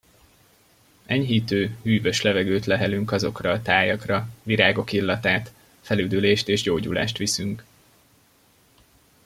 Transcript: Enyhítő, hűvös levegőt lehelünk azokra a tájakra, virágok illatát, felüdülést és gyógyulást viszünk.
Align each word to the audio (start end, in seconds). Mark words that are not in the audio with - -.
Enyhítő, 1.05 1.77
hűvös 1.81 2.21
levegőt 2.21 2.65
lehelünk 2.65 3.11
azokra 3.11 3.51
a 3.51 3.61
tájakra, 3.61 4.29
virágok 4.43 4.91
illatát, 4.91 5.53
felüdülést 5.81 6.47
és 6.49 6.61
gyógyulást 6.61 7.17
viszünk. 7.17 7.63